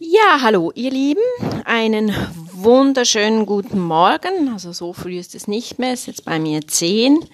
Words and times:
Ja, 0.00 0.40
hallo 0.42 0.72
ihr 0.74 0.90
Lieben, 0.90 1.22
einen 1.64 2.12
wunderschönen 2.50 3.46
guten 3.46 3.78
Morgen. 3.78 4.48
Also 4.52 4.72
so 4.72 4.92
früh 4.92 5.20
ist 5.20 5.36
es 5.36 5.46
nicht 5.46 5.78
mehr, 5.78 5.92
es 5.92 6.00
ist 6.00 6.06
jetzt 6.06 6.24
bei 6.24 6.40
mir 6.40 6.66
zehn. 6.66 7.24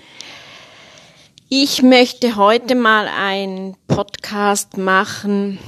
Ich 1.48 1.82
möchte 1.82 2.36
heute 2.36 2.74
mal 2.74 3.08
einen 3.08 3.78
Podcast 3.88 4.76
machen 4.76 5.58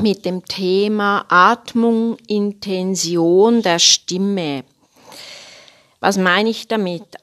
mit 0.00 0.24
dem 0.24 0.44
Thema 0.44 1.24
Atmung, 1.30 2.16
Intention 2.28 3.62
der 3.62 3.80
Stimme. 3.80 4.62
Was 5.98 6.16
meine 6.16 6.50
ich 6.50 6.68
damit? 6.68 7.16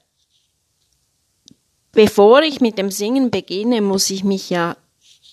Bevor 1.93 2.41
ich 2.41 2.59
mit 2.59 2.77
dem 2.77 2.91
Singen 2.91 3.31
beginne, 3.31 3.79
muss 3.79 4.09
ich 4.09 4.25
mich 4.25 4.49
ja 4.49 4.75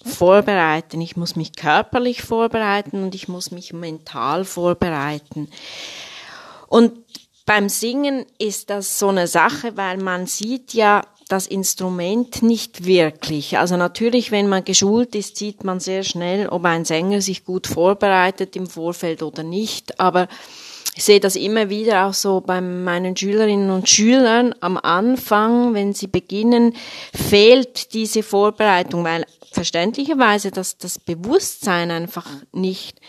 vorbereiten. 0.05 1.01
Ich 1.01 1.17
muss 1.17 1.37
mich 1.37 1.55
körperlich 1.55 2.23
vorbereiten 2.23 3.03
und 3.03 3.15
ich 3.15 3.29
muss 3.29 3.51
mich 3.51 3.73
mental 3.73 4.45
vorbereiten. 4.45 5.49
Und 6.69 6.93
beim 7.45 7.69
Singen 7.69 8.25
ist 8.39 8.71
das 8.71 8.99
so 8.99 9.09
eine 9.09 9.27
Sache, 9.27 9.77
weil 9.77 9.99
man 9.99 10.27
sieht 10.27 10.75
ja 10.75 11.03
das 11.29 11.47
Instrument 11.47 12.43
nicht 12.43 12.85
wirklich. 12.85 13.59
Also 13.59 13.77
natürlich, 13.77 14.31
wenn 14.31 14.49
man 14.49 14.65
geschult 14.65 15.15
ist, 15.15 15.37
sieht 15.37 15.65
man 15.65 15.81
sehr 15.81 16.03
schnell, 16.03 16.49
ob 16.49 16.65
ein 16.65 16.85
Sänger 16.85 17.21
sich 17.21 17.45
gut 17.45 17.67
vorbereitet 17.67 18.55
im 18.55 18.67
Vorfeld 18.67 19.23
oder 19.23 19.43
nicht. 19.43 19.99
Aber 19.99 20.29
ich 20.95 21.05
sehe 21.05 21.21
das 21.21 21.37
immer 21.37 21.71
wieder 21.71 22.07
auch 22.07 22.15
so 22.15 22.41
bei 22.41 22.61
meinen 22.61 23.17
Schülerinnen 23.17 23.71
und 23.71 23.89
Schülern 23.89 24.55
am 24.61 24.77
Anfang, 24.77 25.73
wenn 25.73 25.95
sie 25.95 26.07
beginnen, 26.07 26.77
fehlt 27.15 27.95
diese 27.95 28.23
Vorbereitung, 28.23 29.05
weil 29.05 29.25
verständlicherweise 29.53 30.51
dass 30.51 30.77
das 30.77 30.99
Bewusstsein 30.99 31.91
einfach 31.91 32.29
nicht 32.53 33.01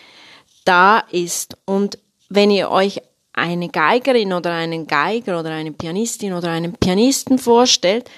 da 0.64 1.00
ist. 1.00 1.58
Und 1.66 1.98
wenn 2.30 2.52
ihr 2.52 2.72
euch 2.72 3.02
eine 3.34 3.68
Geigerin 3.68 4.32
oder 4.32 4.54
einen 4.54 4.88
Geiger 4.88 5.40
oder 5.40 5.52
eine 5.52 5.72
Pianistin 5.72 6.34
oder 6.34 6.52
einen 6.52 6.74
Pianisten 6.74 7.38
vorstellt, 7.38 8.10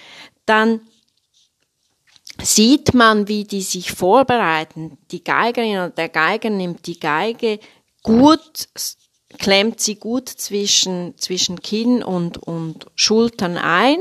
dann 0.46 0.82
sieht 2.42 2.94
man, 2.94 3.28
wie 3.28 3.46
die 3.46 3.62
sich 3.62 3.94
vorbereiten. 3.94 4.98
Die 5.12 5.24
Geigerin 5.24 5.78
oder 5.78 5.90
der 5.90 6.10
Geiger 6.10 6.50
nimmt 6.50 6.86
die 6.86 7.00
Geige 7.00 7.60
gut 8.04 8.68
klemmt 9.38 9.80
sie 9.80 9.96
gut 9.96 10.30
zwischen, 10.30 11.18
zwischen 11.18 11.62
Kinn 11.62 12.04
und, 12.04 12.38
und 12.38 12.86
Schultern 12.96 13.58
ein 13.58 13.98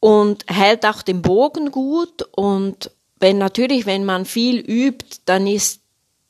und 0.00 0.44
hält 0.48 0.86
auch 0.86 1.02
den 1.02 1.22
Bogen 1.22 1.70
gut. 1.70 2.22
Und 2.32 2.90
wenn 3.18 3.38
natürlich, 3.38 3.86
wenn 3.86 4.04
man 4.04 4.24
viel 4.24 4.58
übt, 4.58 5.20
dann 5.24 5.46
ist, 5.46 5.80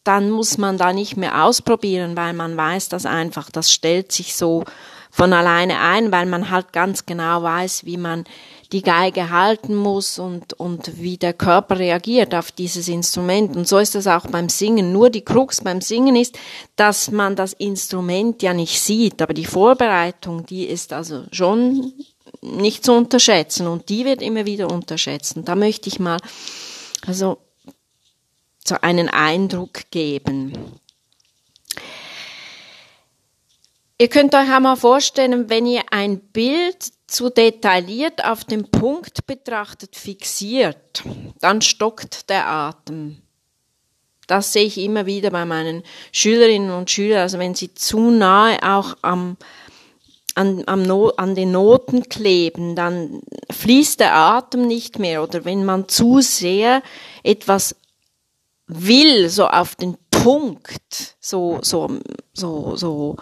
dann 0.04 0.30
muss 0.30 0.58
man 0.58 0.78
da 0.78 0.92
nicht 0.92 1.16
mehr 1.16 1.44
ausprobieren, 1.44 2.16
weil 2.16 2.32
man 2.32 2.56
weiß 2.56 2.88
das 2.88 3.06
einfach, 3.06 3.50
das 3.50 3.72
stellt 3.72 4.12
sich 4.12 4.34
so 4.34 4.64
von 5.10 5.32
alleine 5.32 5.80
ein, 5.80 6.12
weil 6.12 6.26
man 6.26 6.50
halt 6.50 6.72
ganz 6.72 7.06
genau 7.06 7.42
weiß, 7.42 7.84
wie 7.84 7.96
man 7.96 8.24
die 8.72 8.82
Geige 8.82 9.30
halten 9.30 9.74
muss 9.74 10.18
und, 10.18 10.52
und 10.54 11.00
wie 11.00 11.16
der 11.16 11.32
Körper 11.32 11.78
reagiert 11.78 12.34
auf 12.34 12.52
dieses 12.52 12.88
Instrument. 12.88 13.56
Und 13.56 13.66
so 13.66 13.78
ist 13.78 13.94
das 13.94 14.06
auch 14.06 14.26
beim 14.26 14.50
Singen. 14.50 14.92
Nur 14.92 15.08
die 15.08 15.24
Krux 15.24 15.62
beim 15.62 15.80
Singen 15.80 16.16
ist, 16.16 16.38
dass 16.76 17.10
man 17.10 17.34
das 17.34 17.54
Instrument 17.54 18.42
ja 18.42 18.52
nicht 18.52 18.80
sieht, 18.80 19.22
aber 19.22 19.32
die 19.32 19.46
Vorbereitung, 19.46 20.44
die 20.44 20.66
ist 20.66 20.92
also 20.92 21.24
schon 21.32 21.94
nicht 22.42 22.84
zu 22.84 22.92
unterschätzen 22.92 23.66
und 23.66 23.88
die 23.88 24.04
wird 24.04 24.20
immer 24.20 24.44
wieder 24.44 24.70
unterschätzen. 24.70 25.44
Da 25.44 25.54
möchte 25.54 25.88
ich 25.88 25.98
mal 25.98 26.18
also 27.06 27.38
so 28.66 28.76
einen 28.82 29.08
Eindruck 29.08 29.90
geben. 29.90 30.52
Ihr 34.00 34.08
könnt 34.08 34.34
euch 34.34 34.48
einmal 34.48 34.76
vorstellen, 34.76 35.48
wenn 35.48 35.66
ihr 35.66 35.82
ein 35.90 36.20
Bild 36.20 36.92
zu 37.08 37.30
detailliert 37.30 38.24
auf 38.24 38.44
den 38.44 38.70
Punkt 38.70 39.26
betrachtet 39.26 39.96
fixiert, 39.96 41.02
dann 41.40 41.62
stockt 41.62 42.28
der 42.28 42.46
Atem. 42.46 43.22
Das 44.26 44.52
sehe 44.52 44.64
ich 44.64 44.76
immer 44.76 45.06
wieder 45.06 45.30
bei 45.30 45.46
meinen 45.46 45.82
Schülerinnen 46.12 46.70
und 46.70 46.90
Schülern. 46.90 47.20
Also 47.20 47.38
wenn 47.38 47.54
sie 47.54 47.72
zu 47.72 48.10
nahe 48.10 48.58
auch 48.62 48.94
am, 49.00 49.38
an, 50.34 50.64
am 50.66 50.82
no, 50.82 51.08
an 51.16 51.34
den 51.34 51.50
Noten 51.50 52.10
kleben, 52.10 52.76
dann 52.76 53.22
fließt 53.50 54.00
der 54.00 54.14
Atem 54.14 54.66
nicht 54.66 54.98
mehr. 54.98 55.22
Oder 55.22 55.46
wenn 55.46 55.64
man 55.64 55.88
zu 55.88 56.20
sehr 56.20 56.82
etwas 57.22 57.74
will, 58.66 59.30
so 59.30 59.46
auf 59.48 59.76
den 59.76 59.96
Punkt, 60.10 61.16
so, 61.20 61.60
so, 61.62 61.88
so, 62.34 62.76
so, 62.76 63.16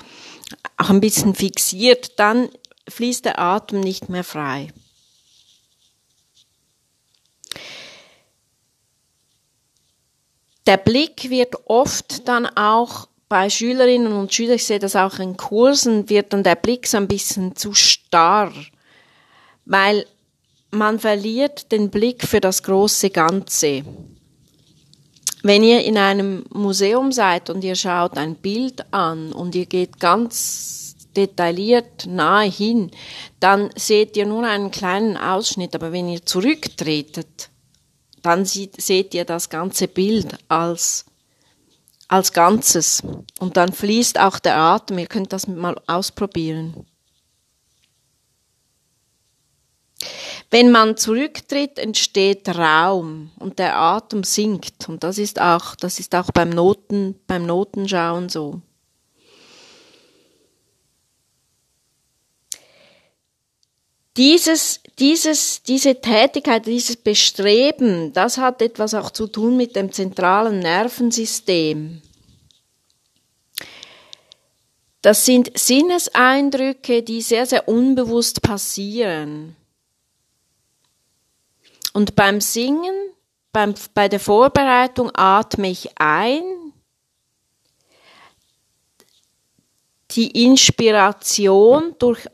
auch 0.76 0.90
ein 0.90 1.00
bisschen 1.00 1.36
fixiert, 1.36 2.18
dann 2.18 2.48
fließt 2.88 3.24
der 3.24 3.38
Atem 3.38 3.80
nicht 3.80 4.08
mehr 4.08 4.24
frei. 4.24 4.72
Der 10.66 10.76
Blick 10.76 11.30
wird 11.30 11.54
oft 11.66 12.26
dann 12.26 12.46
auch 12.46 13.08
bei 13.28 13.50
Schülerinnen 13.50 14.12
und 14.12 14.32
Schülern, 14.32 14.56
ich 14.56 14.64
sehe 14.64 14.78
das 14.78 14.96
auch 14.96 15.18
in 15.18 15.36
Kursen, 15.36 16.08
wird 16.08 16.32
dann 16.32 16.42
der 16.42 16.56
Blick 16.56 16.86
so 16.86 16.96
ein 16.96 17.08
bisschen 17.08 17.56
zu 17.56 17.72
starr, 17.72 18.52
weil 19.64 20.06
man 20.70 20.98
verliert 20.98 21.70
den 21.72 21.90
Blick 21.90 22.26
für 22.26 22.40
das 22.40 22.62
große 22.62 23.10
Ganze. 23.10 23.84
Wenn 25.42 25.62
ihr 25.62 25.84
in 25.84 25.98
einem 25.98 26.44
Museum 26.50 27.12
seid 27.12 27.50
und 27.50 27.62
ihr 27.62 27.76
schaut 27.76 28.16
ein 28.18 28.34
Bild 28.34 28.84
an 28.92 29.32
und 29.32 29.54
ihr 29.54 29.66
geht 29.66 30.00
ganz 30.00 30.85
detailliert 31.16 32.06
nahe 32.06 32.48
hin, 32.48 32.90
dann 33.40 33.70
seht 33.76 34.16
ihr 34.16 34.26
nur 34.26 34.44
einen 34.44 34.70
kleinen 34.70 35.16
Ausschnitt, 35.16 35.74
aber 35.74 35.92
wenn 35.92 36.08
ihr 36.08 36.24
zurücktretet, 36.24 37.50
dann 38.22 38.44
sieht, 38.44 38.80
seht 38.80 39.14
ihr 39.14 39.24
das 39.24 39.48
ganze 39.48 39.86
Bild 39.86 40.36
als, 40.48 41.06
als 42.08 42.32
Ganzes. 42.32 43.02
Und 43.38 43.56
dann 43.56 43.72
fließt 43.72 44.18
auch 44.18 44.40
der 44.40 44.56
Atem. 44.56 44.98
Ihr 44.98 45.06
könnt 45.06 45.32
das 45.32 45.46
mal 45.46 45.80
ausprobieren. 45.86 46.86
Wenn 50.50 50.70
man 50.70 50.96
zurücktritt, 50.96 51.78
entsteht 51.78 52.48
Raum 52.48 53.30
und 53.38 53.58
der 53.58 53.76
Atem 53.76 54.24
sinkt. 54.24 54.88
Und 54.88 55.02
das 55.04 55.18
ist 55.18 55.40
auch, 55.40 55.74
das 55.76 55.98
ist 55.98 56.14
auch 56.14 56.30
beim 56.32 56.50
Noten, 56.50 57.16
beim 57.26 57.46
Notenschauen 57.46 58.28
so. 58.28 58.60
Dieses, 64.16 64.80
dieses, 64.98 65.62
diese 65.62 66.00
Tätigkeit, 66.00 66.66
dieses 66.66 66.96
Bestreben, 66.96 68.12
das 68.12 68.38
hat 68.38 68.62
etwas 68.62 68.94
auch 68.94 69.10
zu 69.10 69.26
tun 69.26 69.56
mit 69.56 69.76
dem 69.76 69.92
zentralen 69.92 70.60
Nervensystem. 70.60 72.00
Das 75.02 75.24
sind 75.24 75.56
Sinneseindrücke, 75.56 77.02
die 77.02 77.20
sehr, 77.20 77.46
sehr 77.46 77.68
unbewusst 77.68 78.42
passieren. 78.42 79.54
Und 81.92 82.16
beim 82.16 82.40
Singen, 82.40 82.94
beim, 83.52 83.74
bei 83.94 84.08
der 84.08 84.20
Vorbereitung 84.20 85.10
atme 85.14 85.70
ich 85.70 85.90
ein. 85.98 86.42
Die 90.10 90.44
Inspiration 90.44 91.94
durch 91.98 92.26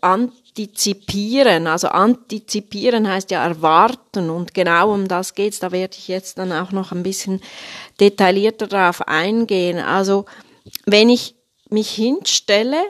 antizipieren. 0.52 1.66
Also 1.66 1.88
antizipieren 1.88 3.08
heißt 3.08 3.30
ja 3.30 3.44
erwarten 3.44 4.28
und 4.28 4.52
genau 4.52 4.92
um 4.92 5.08
das 5.08 5.34
geht's. 5.34 5.60
Da 5.60 5.72
werde 5.72 5.96
ich 5.96 6.08
jetzt 6.08 6.38
dann 6.38 6.52
auch 6.52 6.72
noch 6.72 6.92
ein 6.92 7.02
bisschen 7.02 7.40
detaillierter 8.00 8.66
darauf 8.66 9.08
eingehen. 9.08 9.78
Also 9.78 10.26
wenn 10.84 11.08
ich 11.08 11.34
mich 11.70 11.90
hinstelle 11.90 12.82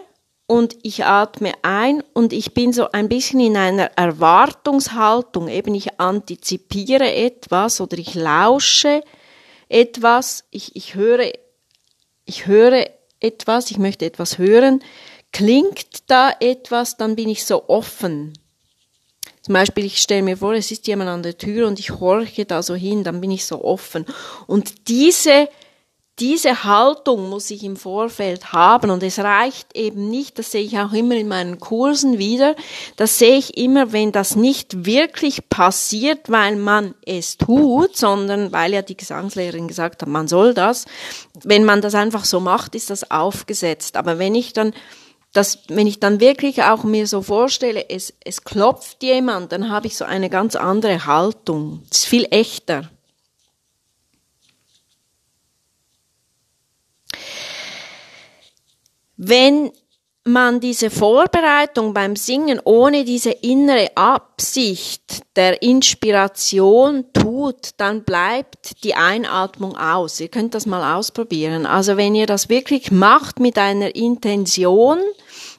und 0.47 0.77
ich 0.83 1.05
atme 1.05 1.53
ein 1.63 2.03
und 2.15 2.33
ich 2.33 2.53
bin 2.53 2.73
so 2.73 2.91
ein 2.91 3.09
bisschen 3.09 3.39
in 3.39 3.57
einer 3.57 3.93
Erwartungshaltung, 3.97 5.47
eben 5.47 5.75
ich 5.75 6.01
antizipiere 6.01 7.13
etwas 7.13 7.81
oder 7.81 7.97
ich 7.97 8.15
lausche 8.15 9.03
etwas, 9.69 10.45
ich, 10.51 10.75
ich 10.75 10.97
höre, 10.97 11.31
ich 12.25 12.47
höre 12.47 12.87
etwas, 13.21 13.71
ich 13.71 13.79
möchte 13.79 14.05
etwas 14.05 14.39
hören, 14.39 14.83
klingt 15.33 16.11
da 16.11 16.33
etwas, 16.41 16.97
dann 16.97 17.17
bin 17.17 17.29
ich 17.29 17.45
so 17.45 17.69
offen. 17.69 18.35
Zum 19.43 19.55
Beispiel, 19.55 19.85
ich 19.85 19.99
stelle 19.99 20.23
mir 20.23 20.37
vor, 20.37 20.55
es 20.55 20.71
ist 20.71 20.87
jemand 20.87 21.11
an 21.11 21.25
der 21.25 21.37
Tür 21.37 21.67
und 21.67 21.81
ich 21.81 21.91
horche 21.91 22.45
da 22.45 22.63
so 22.63 22.77
hin, 22.77 23.03
dann 23.03 23.21
bin 23.21 23.33
ich 23.33 23.45
so 23.45 23.65
offen. 23.65 24.07
Und 24.47 24.89
diese, 24.89 25.49
diese 26.21 26.63
Haltung 26.63 27.29
muss 27.29 27.51
ich 27.51 27.65
im 27.65 27.75
Vorfeld 27.75 28.53
haben 28.53 28.91
und 28.91 29.03
es 29.03 29.19
reicht 29.19 29.77
eben 29.77 30.11
nicht, 30.11 30.39
das 30.39 30.53
sehe 30.53 30.63
ich 30.63 30.79
auch 30.79 30.93
immer 30.93 31.17
in 31.17 31.27
meinen 31.27 31.59
Kursen 31.59 32.19
wieder, 32.19 32.55
das 32.97 33.19
sehe 33.19 33.37
ich 33.37 33.57
immer, 33.57 33.93
wenn 33.93 34.13
das 34.13 34.37
nicht 34.37 34.87
wirklich 34.87 35.49
passiert, 35.49 36.31
weil 36.31 36.55
man 36.55 36.95
es 37.05 37.37
tut, 37.37 37.97
sondern 37.97 38.53
weil 38.53 38.73
ja 38.73 38.83
die 38.83 38.97
Gesangslehrerin 38.97 39.67
gesagt 39.67 40.03
hat, 40.03 40.09
man 40.09 40.29
soll 40.29 40.55
das. 40.55 40.85
Wenn 41.43 41.65
man 41.65 41.81
das 41.81 41.97
einfach 41.97 42.27
so 42.27 42.39
macht, 42.39 42.77
ist 42.77 42.91
das 42.91 43.11
aufgesetzt. 43.11 43.97
Aber 43.97 44.21
wenn 44.21 44.37
ich 44.37 44.53
dann 44.53 44.73
das, 45.33 45.61
wenn 45.69 45.87
ich 45.87 45.99
dann 45.99 46.21
wirklich 46.21 46.63
auch 46.63 46.85
mir 46.85 47.07
so 47.07 47.23
vorstelle, 47.23 47.89
es, 47.89 48.13
es 48.25 48.45
klopft 48.45 49.03
jemand, 49.03 49.53
dann 49.53 49.71
habe 49.71 49.87
ich 49.87 49.97
so 49.97 50.05
eine 50.05 50.29
ganz 50.29 50.57
andere 50.57 51.07
Haltung. 51.07 51.83
Es 51.91 51.99
ist 51.99 52.07
viel 52.07 52.27
echter. 52.31 52.91
Wenn 59.17 59.71
man 60.25 60.61
diese 60.61 60.91
Vorbereitung 60.91 61.95
beim 61.95 62.15
Singen 62.15 62.61
ohne 62.65 63.05
diese 63.05 63.31
innere 63.31 63.91
Absicht 63.97 65.23
der 65.37 65.63
Inspiration 65.63 67.07
tut, 67.13 67.71
dann 67.79 68.05
bleibt 68.05 68.85
die 68.85 68.95
Einatmung 68.95 69.77
aus. 69.77 70.21
Ihr 70.21 70.29
könnt 70.29 70.55
das 70.55 70.67
mal 70.67 70.97
ausprobieren. 70.97 71.67
Also 71.67 71.97
wenn 71.97 72.15
ihr 72.15 72.27
das 72.27 72.49
wirklich 72.49 72.91
macht 72.93 73.41
mit 73.41 73.59
einer 73.59 73.97
Intention, 73.97 74.99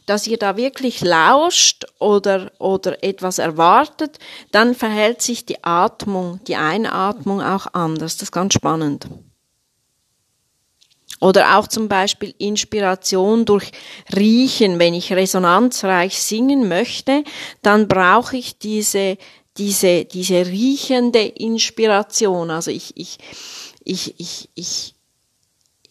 dass 0.05 0.27
ihr 0.27 0.37
da 0.37 0.57
wirklich 0.57 1.01
lauscht 1.01 1.85
oder, 1.99 2.51
oder 2.59 3.03
etwas 3.03 3.39
erwartet, 3.39 4.19
dann 4.51 4.75
verhält 4.75 5.21
sich 5.21 5.45
die 5.45 5.63
Atmung, 5.63 6.39
die 6.47 6.55
Einatmung 6.55 7.41
auch 7.41 7.67
anders. 7.73 8.17
Das 8.17 8.23
ist 8.23 8.31
ganz 8.31 8.53
spannend. 8.53 9.07
Oder 11.23 11.57
auch 11.57 11.67
zum 11.67 11.87
Beispiel 11.87 12.35
Inspiration 12.37 13.45
durch 13.45 13.71
Riechen. 14.13 14.77
Wenn 14.77 14.93
ich 14.93 15.13
resonanzreich 15.13 16.19
singen 16.19 16.67
möchte, 16.67 17.23
dann 17.61 17.87
brauche 17.87 18.35
ich 18.35 18.57
diese, 18.57 19.17
diese, 19.57 20.03
diese 20.03 20.45
riechende 20.47 21.21
Inspiration. 21.21 22.51
Also 22.51 22.71
ich, 22.71 22.97
ich, 22.97 23.19
ich, 23.85 24.19
ich, 24.19 24.49
ich, 24.53 24.92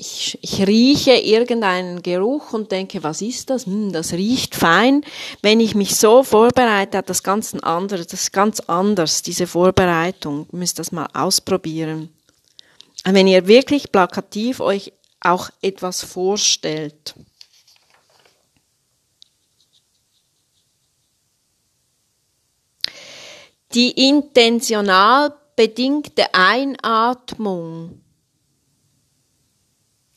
ich, 0.03 0.37
ich 0.43 0.67
rieche 0.67 1.13
irgendeinen 1.13 2.03
Geruch 2.03 2.53
und 2.53 2.73
denke, 2.73 3.05
was 3.05 3.23
ist 3.23 3.51
das? 3.51 3.67
Hm, 3.67 3.93
das 3.93 4.13
riecht 4.13 4.57
fein. 4.57 5.05
Wenn 5.43 5.61
ich 5.61 5.77
mich 5.77 5.95
so 5.95 6.25
vorbereite, 6.25 6.99
hat 6.99 7.09
das 7.09 7.23
ganz 7.23 7.55
anderes, 7.55 8.09
das 8.09 8.23
ist 8.23 8.33
ganz 8.33 8.59
anders, 8.61 9.23
diese 9.23 9.47
Vorbereitung. 9.47 10.49
Ihr 10.53 10.59
müsst 10.59 10.81
das 10.81 10.91
mal 10.91 11.07
ausprobieren. 11.15 12.11
wenn 13.05 13.29
ihr 13.29 13.47
wirklich 13.47 13.93
plakativ 13.93 14.59
euch 14.61 14.93
auch 15.21 15.51
etwas 15.61 16.03
vorstellt. 16.03 17.15
Die 23.75 24.09
intentional 24.09 25.33
bedingte 25.55 26.35
Einatmung, 26.35 28.02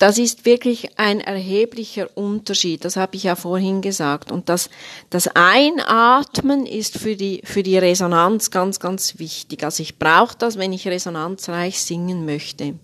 das 0.05 0.19
ist 0.19 0.45
wirklich 0.45 0.99
ein 0.99 1.19
erheblicher 1.19 2.15
Unterschied, 2.15 2.85
das 2.85 2.95
habe 2.95 3.15
ich 3.15 3.23
ja 3.23 3.35
vorhin 3.35 3.81
gesagt. 3.81 4.31
Und 4.31 4.49
das, 4.49 4.69
das 5.09 5.27
Einatmen 5.33 6.67
ist 6.67 6.99
für 6.99 7.15
die, 7.15 7.41
für 7.43 7.63
die 7.63 7.79
Resonanz 7.79 8.51
ganz, 8.51 8.79
ganz 8.79 9.17
wichtig. 9.17 9.63
Also 9.63 9.81
ich 9.81 9.97
brauche 9.97 10.37
das, 10.37 10.59
wenn 10.59 10.73
ich 10.73 10.87
resonanzreich 10.87 11.81
singen 11.81 12.23
möchte 12.23 12.75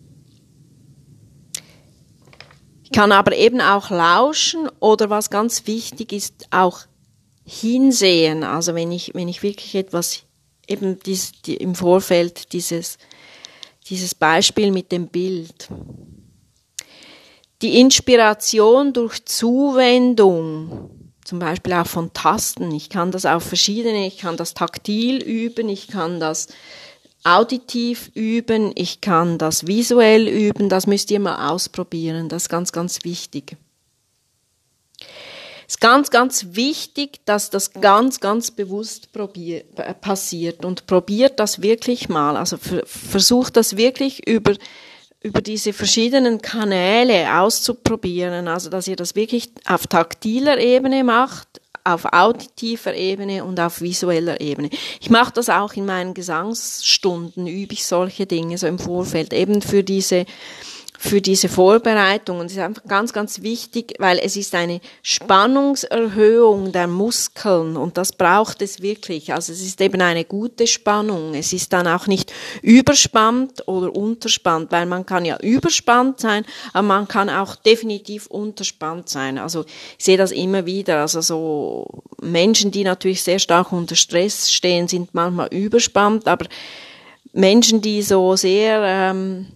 kann 2.94 3.14
aber 3.14 3.38
eben 3.38 3.62
auch 3.62 3.90
lauschen 3.90 4.68
oder 4.82 5.10
was 5.10 5.30
ganz 5.30 5.66
wichtig 5.66 6.12
ist, 6.12 6.48
auch 6.50 6.80
hinsehen. 7.46 8.44
Also 8.44 8.76
wenn 8.76 8.92
ich, 8.92 9.12
wenn 9.14 9.30
ich 9.30 9.44
wirklich 9.44 9.76
etwas, 9.76 10.24
eben 10.68 11.00
dies, 11.00 11.32
die, 11.44 11.56
im 11.56 11.74
Vorfeld 11.74 12.52
dieses, 12.52 12.98
dieses 13.88 14.14
Beispiel 14.14 14.72
mit 14.72 14.92
dem 14.92 15.08
Bild. 15.08 15.70
Die 17.62 17.80
Inspiration 17.80 18.94
durch 18.94 19.26
Zuwendung, 19.26 20.90
zum 21.24 21.40
Beispiel 21.40 21.74
auch 21.74 21.86
von 21.86 22.12
Tasten. 22.14 22.72
Ich 22.72 22.90
kann 22.90 23.12
das 23.12 23.26
auf 23.26 23.44
verschiedene, 23.44 24.08
ich 24.08 24.18
kann 24.18 24.36
das 24.36 24.54
taktil 24.54 25.22
üben, 25.22 25.70
ich 25.70 25.88
kann 25.88 26.20
das 26.20 26.48
auditiv 27.24 28.10
üben, 28.16 28.72
ich 28.76 29.02
kann 29.02 29.38
das 29.38 29.68
visuell 29.68 30.28
üben, 30.28 30.70
das 30.70 30.88
müsst 30.88 31.12
ihr 31.12 31.20
mal 31.20 31.52
ausprobieren, 31.52 32.30
das 32.30 32.44
ist 32.44 32.50
ganz, 32.50 32.72
ganz 32.72 33.04
wichtig. 33.04 33.58
Es 35.68 35.76
ist 35.76 35.82
ganz, 35.82 36.10
ganz 36.10 36.48
wichtig, 36.52 37.22
dass 37.26 37.50
das 37.50 37.72
ganz, 37.74 38.20
ganz 38.20 38.52
bewusst 38.52 39.14
probier, 39.14 39.64
passiert 40.02 40.66
und 40.66 40.86
probiert 40.86 41.40
das 41.40 41.62
wirklich 41.62 42.10
mal. 42.10 42.36
Also 42.36 42.58
versucht 42.58 43.56
das 43.56 43.78
wirklich 43.78 44.28
über, 44.28 44.56
über 45.22 45.42
diese 45.42 45.72
verschiedenen 45.74 46.42
Kanäle 46.42 47.40
auszuprobieren. 47.40 48.48
Also 48.48 48.70
dass 48.70 48.88
ihr 48.88 48.96
das 48.96 49.16
wirklich 49.16 49.52
auf 49.66 49.88
taktiler 49.88 50.60
Ebene 50.60 51.04
macht, 51.04 51.62
auf 51.84 52.06
auditiver 52.12 52.94
Ebene 52.94 53.44
und 53.44 53.60
auf 53.60 53.82
visueller 53.82 54.40
Ebene. 54.42 54.70
Ich 55.00 55.10
mache 55.10 55.34
das 55.34 55.50
auch 55.50 55.74
in 55.74 55.86
meinen 55.86 56.14
Gesangsstunden, 56.14 57.48
übe 57.48 57.74
ich 57.74 57.86
solche 57.86 58.26
Dinge 58.26 58.58
so 58.58 58.68
im 58.68 58.80
Vorfeld, 58.80 59.34
eben 59.34 59.62
für 59.62 59.84
diese 59.84 60.26
für 61.02 61.20
diese 61.20 61.50
Vorbereitung. 61.50 62.40
Und 62.40 62.46
es 62.46 62.52
ist 62.52 62.60
einfach 62.60 62.84
ganz, 62.84 63.12
ganz 63.12 63.42
wichtig, 63.42 63.96
weil 63.98 64.20
es 64.20 64.36
ist 64.36 64.54
eine 64.54 64.82
Spannungserhöhung 65.02 66.72
der 66.72 66.86
Muskeln 66.86 67.76
und 67.76 67.98
das 67.98 68.14
braucht 68.14 68.62
es 68.62 68.84
wirklich. 68.84 69.34
Also 69.34 69.52
es 69.52 69.62
ist 69.62 69.82
eben 69.82 70.00
eine 70.00 70.26
gute 70.26 70.68
Spannung. 70.68 71.34
Es 71.34 71.54
ist 71.54 71.74
dann 71.74 71.88
auch 71.88 72.06
nicht 72.06 72.32
überspannt 72.62 73.68
oder 73.68 73.96
unterspannt, 73.96 74.72
weil 74.72 74.86
man 74.86 75.04
kann 75.04 75.26
ja 75.26 75.40
überspannt 75.40 76.20
sein, 76.20 76.46
aber 76.72 76.88
man 76.88 77.08
kann 77.08 77.32
auch 77.32 77.56
definitiv 77.56 78.28
unterspannt 78.28 79.10
sein. 79.10 79.40
Also 79.40 79.66
ich 79.98 80.06
sehe 80.06 80.18
das 80.18 80.32
immer 80.32 80.68
wieder. 80.68 81.02
Also 81.02 81.22
so 81.22 82.04
Menschen, 82.22 82.70
die 82.70 82.84
natürlich 82.84 83.24
sehr 83.24 83.40
stark 83.40 83.72
unter 83.72 83.96
Stress 83.96 84.52
stehen, 84.52 84.88
sind 84.88 85.16
manchmal 85.16 85.48
überspannt, 85.48 86.28
aber 86.28 86.46
Menschen, 87.34 87.82
die 87.82 88.04
so 88.04 88.36
sehr 88.36 88.84
ähm, 88.84 89.48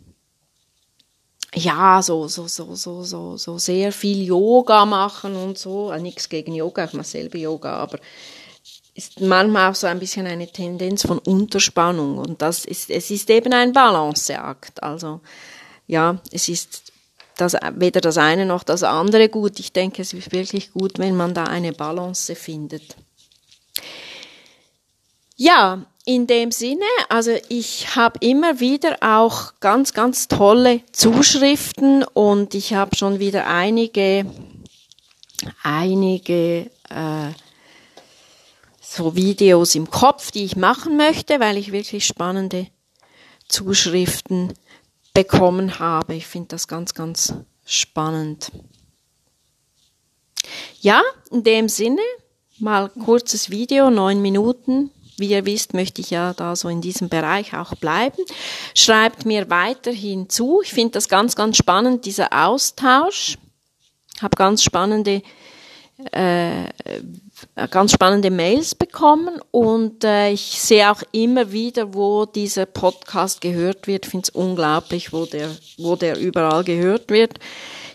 ja, 1.55 2.01
so, 2.01 2.27
so, 2.27 2.47
so, 2.47 2.75
so, 2.75 3.03
so, 3.03 3.37
so 3.37 3.57
sehr 3.57 3.91
viel 3.91 4.23
Yoga 4.23 4.85
machen 4.85 5.35
und 5.35 5.57
so. 5.57 5.89
Also 5.89 6.03
nichts 6.03 6.29
gegen 6.29 6.53
Yoga, 6.53 6.85
ich 6.85 6.93
mache 6.93 7.07
selber 7.07 7.37
Yoga, 7.37 7.77
aber 7.77 7.99
ist 8.93 9.19
manchmal 9.19 9.71
auch 9.71 9.75
so 9.75 9.87
ein 9.87 9.99
bisschen 9.99 10.25
eine 10.27 10.47
Tendenz 10.47 11.05
von 11.05 11.19
Unterspannung 11.19 12.17
und 12.17 12.41
das 12.41 12.63
ist, 12.65 12.89
es 12.89 13.11
ist 13.11 13.29
eben 13.29 13.53
ein 13.53 13.73
Balanceakt. 13.73 14.81
Also, 14.81 15.19
ja, 15.87 16.21
es 16.31 16.47
ist 16.47 16.93
das, 17.37 17.55
weder 17.73 17.99
das 18.01 18.17
eine 18.17 18.45
noch 18.45 18.63
das 18.63 18.83
andere 18.83 19.27
gut. 19.29 19.59
Ich 19.59 19.73
denke, 19.73 20.01
es 20.01 20.13
ist 20.13 20.31
wirklich 20.31 20.71
gut, 20.71 20.97
wenn 20.97 21.15
man 21.15 21.33
da 21.33 21.43
eine 21.43 21.73
Balance 21.73 22.35
findet. 22.35 22.95
Ja, 25.35 25.85
in 26.05 26.27
dem 26.27 26.51
Sinne, 26.51 26.85
also 27.09 27.35
ich 27.49 27.95
habe 27.95 28.19
immer 28.21 28.59
wieder 28.59 28.97
auch 29.01 29.53
ganz, 29.59 29.93
ganz 29.93 30.27
tolle 30.27 30.81
Zuschriften 30.91 32.03
und 32.03 32.53
ich 32.53 32.75
habe 32.75 32.95
schon 32.95 33.19
wieder 33.19 33.47
einige, 33.47 34.25
einige 35.63 36.69
äh, 36.89 37.31
so 38.79 39.15
Videos 39.15 39.73
im 39.73 39.89
Kopf, 39.89 40.29
die 40.29 40.45
ich 40.45 40.55
machen 40.55 40.95
möchte, 40.95 41.39
weil 41.39 41.57
ich 41.57 41.71
wirklich 41.71 42.05
spannende 42.05 42.67
Zuschriften 43.47 44.53
bekommen 45.13 45.79
habe. 45.79 46.13
Ich 46.13 46.27
finde 46.27 46.49
das 46.49 46.67
ganz, 46.67 46.93
ganz 46.93 47.33
spannend. 47.65 48.51
Ja, 50.81 51.01
in 51.31 51.43
dem 51.43 51.67
Sinne, 51.67 52.01
mal 52.59 52.89
kurzes 52.89 53.49
Video, 53.49 53.89
neun 53.89 54.21
Minuten, 54.21 54.91
wie 55.17 55.29
ihr 55.29 55.45
wisst, 55.45 55.73
möchte 55.73 56.01
ich 56.01 56.09
ja 56.09 56.33
da 56.33 56.55
so 56.55 56.69
in 56.69 56.81
diesem 56.81 57.09
Bereich 57.09 57.53
auch 57.53 57.75
bleiben. 57.75 58.23
Schreibt 58.73 59.25
mir 59.25 59.49
weiterhin 59.49 60.29
zu. 60.29 60.61
Ich 60.63 60.73
finde 60.73 60.91
das 60.91 61.09
ganz, 61.09 61.35
ganz 61.35 61.57
spannend, 61.57 62.05
dieser 62.05 62.47
Austausch. 62.47 63.37
Habe 64.21 64.35
ganz 64.37 64.63
spannende 64.63 65.21
äh, 66.11 66.65
ganz 67.71 67.93
spannende 67.93 68.29
Mails 68.29 68.75
bekommen 68.75 69.39
und 69.51 70.03
äh, 70.03 70.31
ich 70.31 70.61
sehe 70.61 70.91
auch 70.91 71.01
immer 71.13 71.51
wieder, 71.51 71.93
wo 71.93 72.25
dieser 72.25 72.65
Podcast 72.65 73.39
gehört 73.39 73.87
wird. 73.87 74.05
Ich 74.05 74.11
finde 74.11 74.23
es 74.23 74.29
unglaublich, 74.29 75.13
wo 75.13 75.25
der, 75.25 75.49
wo 75.77 75.95
der 75.95 76.19
überall 76.19 76.63
gehört 76.65 77.09
wird. 77.09 77.39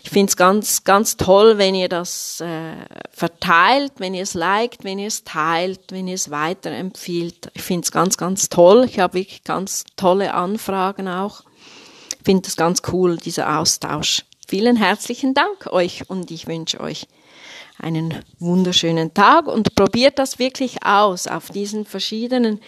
Ich 0.03 0.09
finde 0.09 0.29
es 0.29 0.35
ganz, 0.35 0.83
ganz 0.83 1.15
toll, 1.15 1.57
wenn 1.57 1.75
ihr 1.75 1.87
das 1.87 2.41
äh, 2.41 2.73
verteilt, 3.11 3.93
wenn 3.97 4.13
ihr 4.13 4.23
es 4.23 4.33
liked, 4.33 4.83
wenn 4.83 4.97
ihr 4.99 5.07
es 5.07 5.23
teilt, 5.23 5.79
wenn 5.91 6.07
ihr 6.07 6.15
es 6.15 6.31
weiterempfiehlt. 6.31 7.51
Ich 7.53 7.61
finde 7.61 7.85
es 7.85 7.91
ganz, 7.91 8.17
ganz 8.17 8.49
toll. 8.49 8.85
Ich 8.85 8.99
habe 8.99 9.13
wirklich 9.15 9.43
ganz 9.43 9.83
tolle 9.95 10.33
Anfragen 10.33 11.07
auch 11.07 11.43
Ich 12.17 12.25
finde 12.25 12.43
das 12.43 12.55
ganz 12.55 12.81
cool, 12.91 13.17
dieser 13.17 13.59
Austausch. 13.59 14.25
Vielen 14.47 14.75
herzlichen 14.75 15.33
Dank 15.33 15.67
euch 15.67 16.09
und 16.09 16.31
ich 16.31 16.47
wünsche 16.47 16.79
euch 16.79 17.07
einen 17.81 18.13
wunderschönen 18.39 19.13
Tag 19.13 19.47
und 19.47 19.75
probiert 19.75 20.19
das 20.19 20.39
wirklich 20.39 20.85
aus 20.85 21.27
auf 21.27 21.49
diesen 21.49 21.85
verschiedenen 21.85 22.59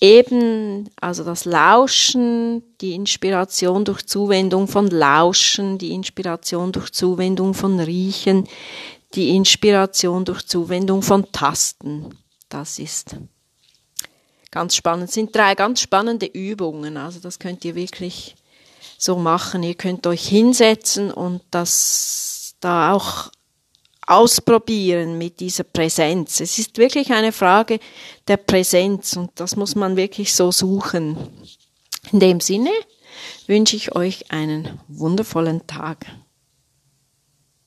Ebenen, 0.00 0.90
also 1.00 1.22
das 1.22 1.44
Lauschen, 1.44 2.62
die 2.80 2.94
Inspiration 2.94 3.84
durch 3.84 4.04
Zuwendung 4.06 4.66
von 4.66 4.88
Lauschen, 4.88 5.78
die 5.78 5.92
Inspiration 5.92 6.72
durch 6.72 6.90
Zuwendung 6.92 7.54
von 7.54 7.78
Riechen, 7.78 8.48
die 9.14 9.36
Inspiration 9.36 10.24
durch 10.24 10.46
Zuwendung 10.46 11.02
von 11.02 11.30
Tasten. 11.30 12.18
Das 12.48 12.78
ist 12.78 13.16
ganz 14.50 14.74
spannend. 14.76 15.08
Das 15.08 15.14
sind 15.14 15.34
drei 15.34 15.54
ganz 15.54 15.80
spannende 15.80 16.26
Übungen. 16.26 16.96
Also 16.96 17.20
das 17.20 17.38
könnt 17.38 17.64
ihr 17.64 17.74
wirklich 17.74 18.34
so 18.98 19.16
machen. 19.16 19.62
Ihr 19.62 19.74
könnt 19.74 20.06
euch 20.06 20.26
hinsetzen 20.26 21.10
und 21.10 21.42
das 21.50 22.56
da 22.60 22.92
auch 22.92 23.30
ausprobieren 24.06 25.18
mit 25.18 25.40
dieser 25.40 25.64
Präsenz. 25.64 26.40
Es 26.40 26.58
ist 26.58 26.78
wirklich 26.78 27.12
eine 27.12 27.32
Frage 27.32 27.78
der 28.28 28.36
Präsenz 28.36 29.16
und 29.16 29.30
das 29.36 29.56
muss 29.56 29.74
man 29.74 29.96
wirklich 29.96 30.34
so 30.34 30.52
suchen. 30.52 31.16
In 32.12 32.20
dem 32.20 32.40
Sinne 32.40 32.70
wünsche 33.46 33.76
ich 33.76 33.94
euch 33.94 34.30
einen 34.30 34.80
wundervollen 34.88 35.66
Tag. 35.66 36.06